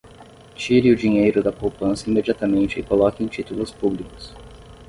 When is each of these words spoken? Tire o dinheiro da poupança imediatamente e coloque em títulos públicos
Tire 0.55 0.89
o 0.91 0.95
dinheiro 0.95 1.43
da 1.43 1.51
poupança 1.51 2.09
imediatamente 2.09 2.79
e 2.79 2.83
coloque 2.83 3.23
em 3.23 3.27
títulos 3.27 3.69
públicos 3.69 4.33